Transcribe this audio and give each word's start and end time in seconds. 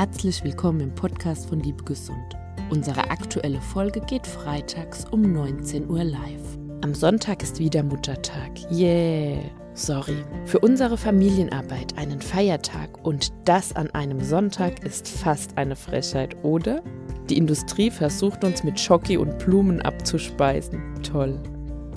Herzlich 0.00 0.42
willkommen 0.42 0.80
im 0.80 0.94
Podcast 0.94 1.50
von 1.50 1.60
Liebe 1.60 1.84
Gesund. 1.84 2.34
Unsere 2.70 3.10
aktuelle 3.10 3.60
Folge 3.60 4.00
geht 4.00 4.26
freitags 4.26 5.04
um 5.10 5.20
19 5.20 5.90
Uhr 5.90 6.04
live. 6.04 6.58
Am 6.80 6.94
Sonntag 6.94 7.42
ist 7.42 7.58
wieder 7.58 7.82
Muttertag. 7.82 8.50
Yeah! 8.72 9.42
Sorry. 9.74 10.24
Für 10.46 10.60
unsere 10.60 10.96
Familienarbeit 10.96 11.98
einen 11.98 12.22
Feiertag 12.22 13.06
und 13.06 13.30
das 13.44 13.76
an 13.76 13.90
einem 13.90 14.22
Sonntag 14.22 14.82
ist 14.86 15.06
fast 15.06 15.58
eine 15.58 15.76
Frechheit, 15.76 16.34
oder? 16.42 16.82
Die 17.28 17.36
Industrie 17.36 17.90
versucht 17.90 18.42
uns 18.42 18.64
mit 18.64 18.80
Schoki 18.80 19.18
und 19.18 19.38
Blumen 19.38 19.82
abzuspeisen. 19.82 20.80
Toll. 21.02 21.38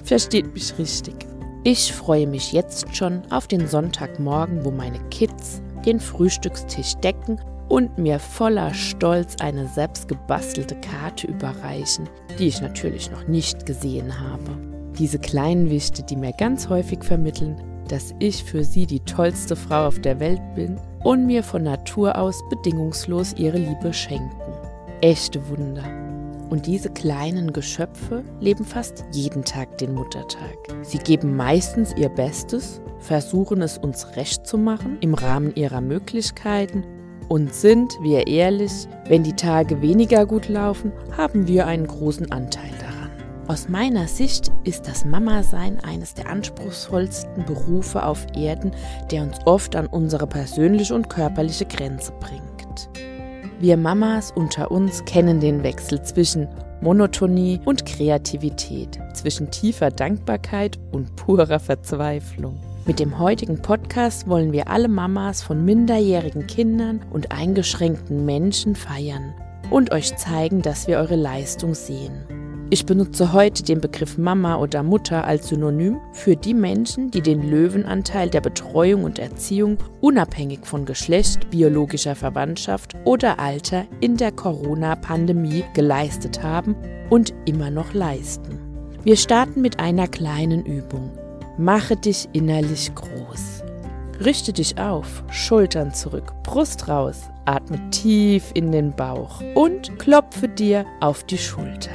Versteht 0.03 0.53
mich 0.53 0.77
richtig. 0.77 1.15
Ich 1.63 1.93
freue 1.93 2.27
mich 2.27 2.51
jetzt 2.51 2.93
schon 2.93 3.21
auf 3.31 3.47
den 3.47 3.65
Sonntagmorgen, 3.65 4.65
wo 4.65 4.71
meine 4.71 4.99
Kids 5.07 5.61
den 5.85 6.01
Frühstückstisch 6.01 6.95
decken 6.95 7.39
und 7.73 7.97
mir 7.97 8.19
voller 8.19 8.71
Stolz 8.71 9.37
eine 9.39 9.67
selbst 9.67 10.07
gebastelte 10.07 10.75
Karte 10.75 11.25
überreichen, 11.25 12.07
die 12.37 12.45
ich 12.45 12.61
natürlich 12.61 13.09
noch 13.09 13.27
nicht 13.27 13.65
gesehen 13.65 14.19
habe. 14.19 14.51
Diese 14.99 15.17
kleinen 15.17 15.71
Wichte, 15.71 16.03
die 16.03 16.15
mir 16.15 16.33
ganz 16.33 16.69
häufig 16.69 17.03
vermitteln, 17.03 17.59
dass 17.87 18.13
ich 18.19 18.43
für 18.43 18.63
sie 18.63 18.85
die 18.85 18.99
tollste 18.99 19.55
Frau 19.55 19.87
auf 19.87 19.99
der 19.99 20.19
Welt 20.19 20.39
bin 20.53 20.79
und 21.03 21.25
mir 21.25 21.41
von 21.41 21.63
Natur 21.63 22.15
aus 22.15 22.47
bedingungslos 22.47 23.33
ihre 23.37 23.57
Liebe 23.57 23.91
schenken. 23.91 24.37
Echte 25.01 25.41
Wunder. 25.49 25.83
Und 26.51 26.67
diese 26.67 26.91
kleinen 26.91 27.53
Geschöpfe 27.53 28.23
leben 28.39 28.65
fast 28.65 29.03
jeden 29.13 29.43
Tag 29.43 29.79
den 29.79 29.95
Muttertag. 29.95 30.55
Sie 30.83 30.99
geben 30.99 31.35
meistens 31.35 31.91
ihr 31.97 32.09
Bestes, 32.09 32.81
versuchen 32.99 33.63
es 33.63 33.79
uns 33.79 34.15
recht 34.15 34.45
zu 34.45 34.59
machen 34.59 34.97
im 35.01 35.15
Rahmen 35.15 35.55
ihrer 35.55 35.81
Möglichkeiten 35.81 36.83
und 37.33 37.51
sind 37.51 37.97
wir 37.99 38.27
ehrlich, 38.27 38.87
wenn 39.07 39.23
die 39.23 39.35
Tage 39.35 39.81
weniger 39.81 40.27
gut 40.27 40.49
laufen, 40.49 40.91
haben 41.17 41.47
wir 41.47 41.65
einen 41.65 41.87
großen 41.87 42.31
Anteil 42.31 42.69
daran. 42.79 43.09
Aus 43.47 43.67
meiner 43.67 44.07
Sicht 44.07 44.51
ist 44.65 44.87
das 44.87 45.03
Mama-Sein 45.03 45.79
eines 45.83 46.13
der 46.13 46.29
anspruchsvollsten 46.29 47.43
Berufe 47.45 48.05
auf 48.05 48.27
Erden, 48.37 48.69
der 49.09 49.23
uns 49.23 49.39
oft 49.45 49.75
an 49.75 49.87
unsere 49.87 50.27
persönliche 50.27 50.93
und 50.93 51.09
körperliche 51.09 51.65
Grenze 51.65 52.13
bringt. 52.19 52.87
Wir 53.59 53.77
Mamas 53.77 54.31
unter 54.35 54.69
uns 54.69 55.03
kennen 55.05 55.39
den 55.39 55.63
Wechsel 55.63 56.03
zwischen 56.03 56.47
Monotonie 56.81 57.59
und 57.65 57.83
Kreativität, 57.87 58.99
zwischen 59.15 59.49
tiefer 59.49 59.89
Dankbarkeit 59.89 60.77
und 60.91 61.15
purer 61.15 61.59
Verzweiflung. 61.59 62.59
Mit 62.85 62.99
dem 62.99 63.17
heutigen 63.17 63.61
Podcast 63.61 64.27
wollen 64.27 64.51
wir 64.51 64.67
alle 64.67 64.89
Mamas 64.89 65.41
von 65.41 65.63
minderjährigen 65.63 66.47
Kindern 66.47 66.99
und 67.11 67.31
eingeschränkten 67.31 68.25
Menschen 68.25 68.75
feiern 68.75 69.33
und 69.69 69.93
euch 69.93 70.17
zeigen, 70.17 70.61
dass 70.61 70.85
wir 70.87 70.97
eure 70.97 71.15
Leistung 71.15 71.75
sehen. 71.75 72.25
Ich 72.69 72.85
benutze 72.85 73.31
heute 73.31 73.63
den 73.63 73.79
Begriff 73.79 74.17
Mama 74.17 74.57
oder 74.57 74.83
Mutter 74.83 75.23
als 75.25 75.47
Synonym 75.47 76.01
für 76.11 76.35
die 76.35 76.53
Menschen, 76.53 77.09
die 77.09 77.21
den 77.21 77.49
Löwenanteil 77.49 78.29
der 78.29 78.41
Betreuung 78.41 79.05
und 79.05 79.17
Erziehung 79.17 79.77
unabhängig 80.01 80.65
von 80.65 80.83
Geschlecht, 80.83 81.49
biologischer 81.51 82.15
Verwandtschaft 82.15 82.95
oder 83.05 83.39
Alter 83.39 83.85
in 84.01 84.17
der 84.17 84.33
Corona-Pandemie 84.33 85.63
geleistet 85.73 86.43
haben 86.43 86.75
und 87.09 87.33
immer 87.45 87.69
noch 87.69 87.93
leisten. 87.93 88.59
Wir 89.05 89.15
starten 89.15 89.61
mit 89.61 89.79
einer 89.79 90.09
kleinen 90.09 90.65
Übung. 90.65 91.11
Mache 91.57 91.95
dich 91.95 92.27
innerlich 92.33 92.93
groß. 92.95 93.63
Richte 94.25 94.53
dich 94.53 94.79
auf, 94.79 95.23
Schultern 95.29 95.93
zurück, 95.93 96.33
Brust 96.41 96.87
raus, 96.87 97.29
atme 97.45 97.77
tief 97.91 98.51
in 98.55 98.71
den 98.71 98.91
Bauch 98.95 99.41
und 99.53 99.99
klopfe 99.99 100.47
dir 100.47 100.85
auf 100.99 101.23
die 101.25 101.37
Schulter. 101.37 101.91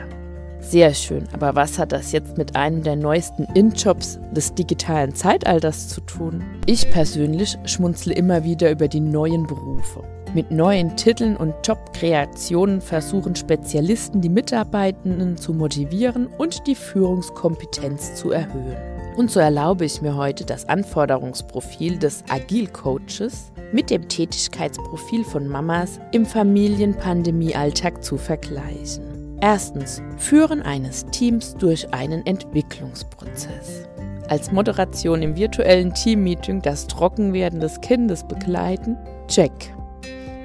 Sehr 0.61 0.95
schön, 0.95 1.25
aber 1.33 1.57
was 1.57 1.79
hat 1.79 1.91
das 1.91 2.13
jetzt 2.13 2.39
mit 2.39 2.55
einem 2.55 2.85
der 2.85 2.95
neuesten 2.95 3.45
In-Jobs 3.55 4.21
des 4.33 4.55
digitalen 4.55 5.15
Zeitalters 5.15 5.89
zu 5.89 6.03
tun? 6.03 6.45
Ich 6.67 6.89
persönlich 6.91 7.57
schmunzle 7.65 8.15
immer 8.15 8.45
wieder 8.45 8.71
über 8.71 8.87
die 8.87 9.01
neuen 9.01 9.45
Berufe. 9.45 10.05
Mit 10.35 10.53
neuen 10.53 10.95
Titeln 10.97 11.37
und 11.37 11.55
Jobkreationen 11.65 12.81
versuchen 12.81 13.35
Spezialisten 13.35 14.21
die 14.21 14.29
Mitarbeitenden 14.29 15.37
zu 15.37 15.55
motivieren 15.55 16.27
und 16.27 16.67
die 16.67 16.75
Führungskompetenz 16.75 18.15
zu 18.15 18.31
erhöhen. 18.31 18.98
Und 19.19 19.33
so 19.33 19.41
erlaube 19.41 19.85
ich 19.85 20.01
mir 20.01 20.15
heute 20.15 20.45
das 20.45 20.69
Anforderungsprofil 20.69 21.99
des 21.99 22.23
Agil-Coaches 22.29 23.51
mit 23.73 23.91
dem 23.91 24.09
Tätigkeitsprofil 24.09 25.25
von 25.25 25.49
Mamas 25.49 25.99
im 26.13 26.25
Familienpandemie-Alltag 26.25 28.05
zu 28.05 28.17
vergleichen. 28.17 29.37
Erstens, 29.41 30.01
Führen 30.19 30.63
eines 30.63 31.05
Teams 31.07 31.57
durch 31.57 31.93
einen 31.93 32.25
Entwicklungsprozess. 32.27 33.89
Als 34.29 34.53
Moderation 34.53 35.21
im 35.23 35.35
virtuellen 35.35 35.93
Teammeeting 35.95 36.63
das 36.63 36.87
Trockenwerden 36.87 37.59
des 37.59 37.81
Kindes 37.81 38.23
begleiten? 38.23 38.97
Check. 39.27 39.75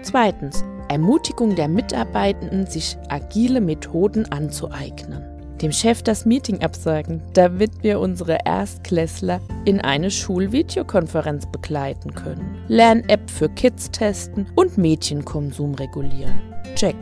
Zweitens, 0.02 0.64
Ermutigung 0.90 1.56
der 1.56 1.68
Mitarbeitenden, 1.68 2.66
sich 2.66 2.98
agile 3.10 3.62
Methoden 3.62 4.32
anzueignen. 4.32 5.33
Dem 5.62 5.72
Chef 5.72 6.02
das 6.02 6.26
Meeting 6.26 6.62
absagen, 6.62 7.22
damit 7.34 7.72
wir 7.84 8.00
unsere 8.00 8.40
Erstklässler 8.46 9.40
in 9.66 9.80
eine 9.80 10.12
Schulvideokonferenz 10.12 11.46
begleiten 11.52 12.14
können. 12.14 12.58
Lern-App 12.68 13.30
für 13.30 13.50
Kids 13.50 13.92
testen 13.92 14.48
und 14.56 14.78
Mädchenkonsum 14.78 15.76
regulieren. 15.76 16.42
Check. 16.76 16.96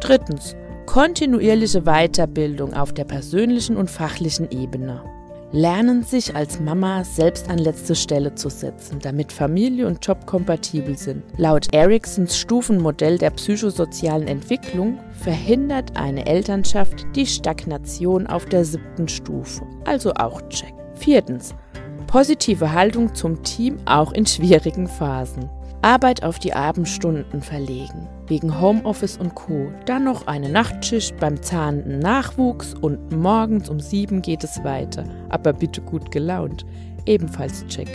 Drittens, 0.00 0.56
Kontinuierliche 0.86 1.82
Weiterbildung 1.82 2.74
auf 2.74 2.92
der 2.92 3.04
persönlichen 3.04 3.78
und 3.78 3.90
fachlichen 3.90 4.50
Ebene. 4.50 5.00
Lernen 5.54 6.02
sich 6.02 6.34
als 6.34 6.60
Mama 6.60 7.04
selbst 7.04 7.50
an 7.50 7.58
letzte 7.58 7.94
Stelle 7.94 8.34
zu 8.34 8.48
setzen, 8.48 9.00
damit 9.02 9.30
Familie 9.30 9.86
und 9.86 10.04
Job 10.04 10.24
kompatibel 10.24 10.96
sind. 10.96 11.22
Laut 11.36 11.74
Eriksons 11.74 12.38
Stufenmodell 12.38 13.18
der 13.18 13.30
psychosozialen 13.32 14.28
Entwicklung 14.28 14.98
verhindert 15.12 15.94
eine 15.94 16.24
Elternschaft 16.24 17.04
die 17.14 17.26
Stagnation 17.26 18.26
auf 18.26 18.46
der 18.46 18.64
siebten 18.64 19.08
Stufe, 19.08 19.66
also 19.84 20.14
auch 20.14 20.40
Check. 20.48 20.72
Viertens. 20.94 21.54
Positive 22.06 22.72
Haltung 22.72 23.14
zum 23.14 23.42
Team 23.42 23.76
auch 23.84 24.12
in 24.12 24.24
schwierigen 24.24 24.86
Phasen. 24.86 25.50
Arbeit 25.82 26.22
auf 26.22 26.38
die 26.38 26.54
Abendstunden 26.54 27.42
verlegen, 27.42 28.08
wegen 28.28 28.60
Homeoffice 28.60 29.16
und 29.16 29.34
Co. 29.34 29.72
Dann 29.84 30.04
noch 30.04 30.28
eine 30.28 30.48
Nachtschicht 30.48 31.16
beim 31.18 31.42
zahnenden 31.42 31.98
Nachwuchs 31.98 32.72
und 32.74 33.10
morgens 33.10 33.68
um 33.68 33.80
sieben 33.80 34.22
geht 34.22 34.44
es 34.44 34.62
weiter, 34.62 35.04
aber 35.28 35.52
bitte 35.52 35.80
gut 35.80 36.12
gelaunt. 36.12 36.64
Ebenfalls 37.04 37.66
check. 37.66 37.88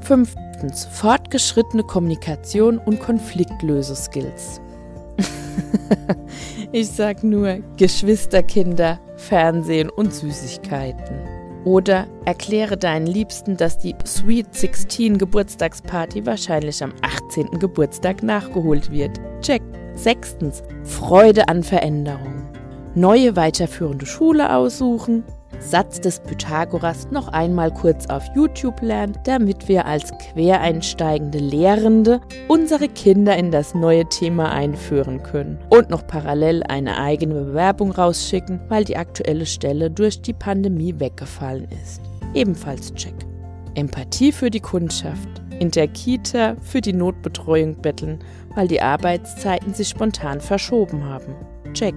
Fünftens, 0.00 0.84
fortgeschrittene 0.86 1.82
Kommunikation 1.82 2.78
und 2.78 3.00
Konfliktlöseskills. 3.00 4.60
ich 6.72 6.88
sag 6.88 7.24
nur 7.24 7.58
Geschwisterkinder, 7.76 9.00
Fernsehen 9.16 9.90
und 9.90 10.14
Süßigkeiten. 10.14 11.41
Oder 11.64 12.06
erkläre 12.24 12.76
deinen 12.76 13.06
Liebsten, 13.06 13.56
dass 13.56 13.78
die 13.78 13.94
Sweet 14.04 14.54
16 14.54 15.18
Geburtstagsparty 15.18 16.26
wahrscheinlich 16.26 16.82
am 16.82 16.92
18. 17.02 17.58
Geburtstag 17.58 18.22
nachgeholt 18.22 18.90
wird. 18.90 19.20
Check. 19.40 19.62
Sechstens. 19.94 20.62
Freude 20.84 21.48
an 21.48 21.62
Veränderung. 21.62 22.48
Neue 22.94 23.36
weiterführende 23.36 24.06
Schule 24.06 24.54
aussuchen. 24.54 25.24
Satz 25.62 26.00
des 26.00 26.20
Pythagoras 26.20 27.08
noch 27.10 27.28
einmal 27.28 27.72
kurz 27.72 28.06
auf 28.06 28.24
YouTube 28.34 28.80
lernen, 28.82 29.16
damit 29.24 29.68
wir 29.68 29.86
als 29.86 30.12
quereinsteigende 30.18 31.38
Lehrende 31.38 32.20
unsere 32.48 32.88
Kinder 32.88 33.36
in 33.36 33.50
das 33.50 33.74
neue 33.74 34.06
Thema 34.08 34.52
einführen 34.52 35.22
können 35.22 35.58
und 35.70 35.90
noch 35.90 36.06
parallel 36.06 36.62
eine 36.64 36.98
eigene 36.98 37.34
Bewerbung 37.34 37.92
rausschicken, 37.92 38.60
weil 38.68 38.84
die 38.84 38.96
aktuelle 38.96 39.46
Stelle 39.46 39.90
durch 39.90 40.20
die 40.20 40.34
Pandemie 40.34 40.94
weggefallen 40.98 41.68
ist. 41.82 42.02
Ebenfalls 42.34 42.92
check. 42.94 43.14
Empathie 43.74 44.32
für 44.32 44.50
die 44.50 44.60
Kundschaft. 44.60 45.28
In 45.58 45.70
der 45.70 45.88
Kita 45.88 46.56
für 46.60 46.80
die 46.80 46.92
Notbetreuung 46.92 47.76
betteln, 47.80 48.18
weil 48.54 48.68
die 48.68 48.82
Arbeitszeiten 48.82 49.74
sich 49.74 49.88
spontan 49.88 50.40
verschoben 50.40 51.04
haben. 51.04 51.34
Check. 51.72 51.94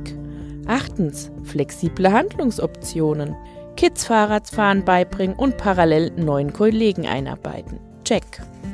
Achtens, 0.68 1.32
flexible 1.44 2.12
Handlungsoptionen. 2.12 3.36
Kids 3.76 4.06
Fahrradfahren 4.06 4.86
beibringen 4.86 5.36
und 5.36 5.58
parallel 5.58 6.12
neuen 6.16 6.54
Kollegen 6.54 7.06
einarbeiten. 7.08 7.80
Check. 8.04 8.24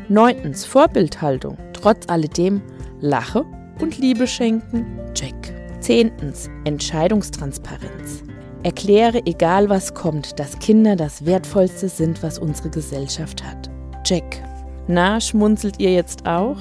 Neuntens, 0.10 0.66
Vorbildhaltung. 0.66 1.58
Trotz 1.74 2.08
alledem 2.08 2.62
Lache 3.00 3.46
und 3.80 3.98
Liebe 3.98 4.28
schenken. 4.28 5.00
Check. 5.14 5.36
Zehntens, 5.80 6.50
Entscheidungstransparenz. 6.66 8.24
Erkläre, 8.64 9.26
egal 9.26 9.70
was 9.70 9.96
kommt, 9.96 10.40
dass 10.40 10.60
Kinder 10.60 10.96
das 10.96 11.26
Wertvollste 11.26 11.90
sind, 11.90 12.22
was 12.22 12.38
unsere 12.38 12.70
Gesellschaft 12.70 13.44
hat. 13.44 13.72
Check. 14.04 14.44
Na, 14.88 15.20
schmunzelt 15.20 15.80
ihr 15.80 15.94
jetzt 15.94 16.28
auch? 16.28 16.58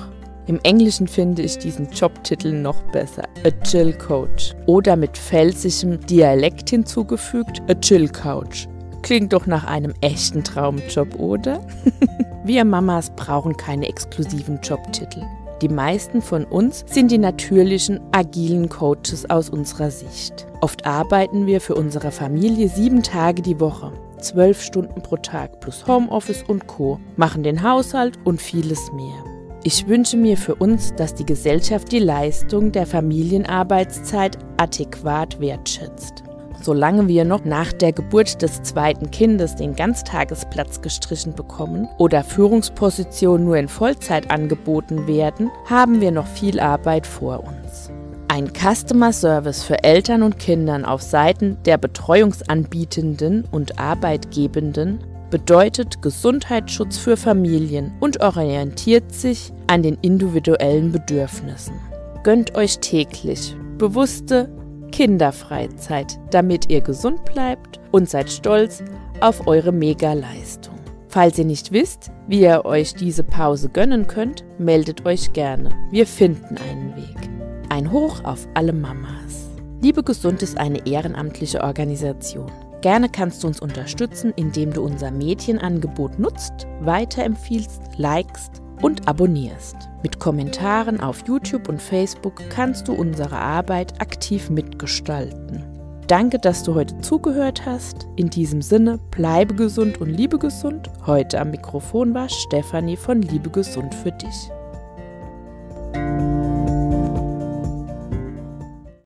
Im 0.50 0.58
Englischen 0.64 1.06
finde 1.06 1.42
ich 1.42 1.58
diesen 1.58 1.88
Jobtitel 1.92 2.50
noch 2.52 2.82
besser. 2.90 3.22
Agile 3.44 3.92
Coach. 3.92 4.52
Oder 4.66 4.96
mit 4.96 5.16
felsigem 5.16 6.04
Dialekt 6.06 6.70
hinzugefügt, 6.70 7.62
Agile 7.68 8.08
Couch. 8.08 8.66
Klingt 9.02 9.32
doch 9.32 9.46
nach 9.46 9.62
einem 9.62 9.94
echten 10.00 10.42
Traumjob, 10.42 11.20
oder? 11.20 11.60
Wir 12.44 12.64
Mamas 12.64 13.10
brauchen 13.14 13.56
keine 13.56 13.88
exklusiven 13.88 14.58
Jobtitel. 14.60 15.22
Die 15.62 15.68
meisten 15.68 16.20
von 16.20 16.44
uns 16.44 16.84
sind 16.88 17.12
die 17.12 17.18
natürlichen, 17.18 18.00
agilen 18.10 18.68
Coaches 18.68 19.30
aus 19.30 19.50
unserer 19.50 19.92
Sicht. 19.92 20.48
Oft 20.62 20.84
arbeiten 20.84 21.46
wir 21.46 21.60
für 21.60 21.76
unsere 21.76 22.10
Familie 22.10 22.68
sieben 22.68 23.04
Tage 23.04 23.40
die 23.40 23.60
Woche, 23.60 23.92
zwölf 24.18 24.60
Stunden 24.62 25.00
pro 25.00 25.16
Tag 25.16 25.60
plus 25.60 25.86
Homeoffice 25.86 26.42
und 26.42 26.66
Co, 26.66 26.98
machen 27.16 27.44
den 27.44 27.62
Haushalt 27.62 28.18
und 28.24 28.42
vieles 28.42 28.90
mehr. 28.92 29.29
Ich 29.62 29.86
wünsche 29.86 30.16
mir 30.16 30.38
für 30.38 30.54
uns, 30.54 30.94
dass 30.94 31.14
die 31.14 31.26
Gesellschaft 31.26 31.92
die 31.92 31.98
Leistung 31.98 32.72
der 32.72 32.86
Familienarbeitszeit 32.86 34.38
adäquat 34.56 35.38
wertschätzt. 35.38 36.22
Solange 36.62 37.08
wir 37.08 37.26
noch 37.26 37.44
nach 37.44 37.70
der 37.72 37.92
Geburt 37.92 38.40
des 38.40 38.62
zweiten 38.62 39.10
Kindes 39.10 39.56
den 39.56 39.76
Ganztagesplatz 39.76 40.80
gestrichen 40.80 41.34
bekommen 41.34 41.88
oder 41.98 42.24
Führungspositionen 42.24 43.44
nur 43.44 43.58
in 43.58 43.68
Vollzeit 43.68 44.30
angeboten 44.30 45.06
werden, 45.06 45.50
haben 45.66 46.00
wir 46.00 46.10
noch 46.10 46.26
viel 46.26 46.58
Arbeit 46.58 47.06
vor 47.06 47.44
uns. 47.44 47.90
Ein 48.28 48.52
Customer 48.54 49.12
Service 49.12 49.62
für 49.62 49.84
Eltern 49.84 50.22
und 50.22 50.38
Kindern 50.38 50.86
auf 50.86 51.02
Seiten 51.02 51.58
der 51.66 51.76
Betreuungsanbietenden 51.76 53.44
und 53.50 53.78
Arbeitgebenden 53.78 55.00
bedeutet 55.30 56.02
Gesundheitsschutz 56.02 56.98
für 56.98 57.16
Familien 57.16 57.92
und 58.00 58.20
orientiert 58.20 59.14
sich 59.14 59.52
an 59.66 59.82
den 59.82 59.96
individuellen 60.02 60.92
Bedürfnissen. 60.92 61.74
Gönnt 62.22 62.54
euch 62.54 62.78
täglich 62.80 63.56
bewusste 63.78 64.50
Kinderfreizeit, 64.92 66.18
damit 66.30 66.70
ihr 66.70 66.80
gesund 66.80 67.24
bleibt 67.24 67.80
und 67.92 68.10
seid 68.10 68.30
stolz 68.30 68.82
auf 69.20 69.46
eure 69.46 69.72
Mega-Leistung. 69.72 70.74
Falls 71.08 71.38
ihr 71.38 71.44
nicht 71.44 71.72
wisst, 71.72 72.10
wie 72.28 72.42
ihr 72.42 72.64
euch 72.64 72.94
diese 72.94 73.24
Pause 73.24 73.68
gönnen 73.68 74.06
könnt, 74.06 74.44
meldet 74.58 75.06
euch 75.06 75.32
gerne. 75.32 75.70
Wir 75.90 76.06
finden 76.06 76.56
einen 76.70 76.94
Weg. 76.94 77.30
Ein 77.68 77.90
Hoch 77.90 78.22
auf 78.24 78.46
alle 78.54 78.72
Mamas. 78.72 79.50
Liebe 79.80 80.02
Gesund 80.02 80.42
ist 80.42 80.58
eine 80.58 80.86
ehrenamtliche 80.86 81.62
Organisation. 81.62 82.50
Gerne 82.80 83.10
kannst 83.10 83.42
du 83.42 83.46
uns 83.46 83.60
unterstützen, 83.60 84.32
indem 84.36 84.72
du 84.72 84.82
unser 84.82 85.10
Mädchenangebot 85.10 86.18
nutzt, 86.18 86.66
weiterempfiehlst, 86.80 87.82
likest 87.98 88.62
und 88.80 89.06
abonnierst. 89.06 89.76
Mit 90.02 90.18
Kommentaren 90.18 91.00
auf 91.00 91.26
YouTube 91.26 91.68
und 91.68 91.82
Facebook 91.82 92.40
kannst 92.48 92.88
du 92.88 92.94
unsere 92.94 93.36
Arbeit 93.36 94.00
aktiv 94.00 94.48
mitgestalten. 94.48 95.64
Danke, 96.06 96.38
dass 96.38 96.62
du 96.64 96.74
heute 96.74 96.98
zugehört 97.02 97.66
hast. 97.66 98.06
In 98.16 98.30
diesem 98.30 98.62
Sinne, 98.62 98.98
bleibe 99.10 99.54
gesund 99.54 100.00
und 100.00 100.08
liebe 100.08 100.38
gesund. 100.38 100.90
Heute 101.06 101.38
am 101.38 101.50
Mikrofon 101.50 102.14
war 102.14 102.28
Stefanie 102.28 102.96
von 102.96 103.22
Liebe 103.22 103.50
Gesund 103.50 103.94
für 103.94 104.10
dich. 104.10 104.50